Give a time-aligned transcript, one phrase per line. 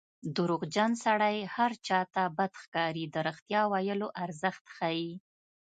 [0.35, 5.11] دروغجن سړی هر چا ته بد ښکاري د رښتیا ویلو ارزښت ښيي